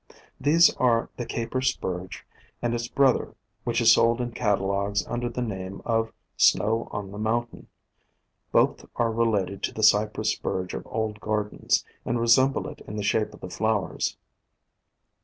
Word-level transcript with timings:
These 0.39 0.75
are 0.77 1.11
the 1.15 1.27
Caper 1.27 1.61
Spurge 1.61 2.25
and 2.59 2.73
its 2.73 2.87
brother, 2.87 3.35
which 3.65 3.79
is 3.79 3.93
sold 3.93 4.19
in 4.19 4.31
catalogues 4.31 5.05
under 5.05 5.29
the 5.29 5.43
name 5.43 5.79
of 5.85 6.11
"Snow 6.37 6.87
on 6.91 7.11
the 7.11 7.19
Mountain;" 7.19 7.67
both 8.51 8.83
are 8.95 9.11
re 9.11 9.25
lated 9.27 9.61
to 9.61 9.71
the 9.75 9.83
Cypress 9.83 10.31
Spurge 10.31 10.73
of 10.73 10.87
old 10.87 11.19
gardens, 11.19 11.85
and 12.03 12.19
resemble 12.19 12.67
it 12.67 12.81
in 12.87 12.95
the 12.95 13.03
shape 13.03 13.31
of 13.31 13.41
the 13.41 13.49
flowers. 13.51 14.17